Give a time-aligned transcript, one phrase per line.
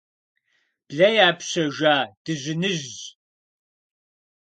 [0.87, 2.97] Блэ япщэжа дыжьыныжьщ.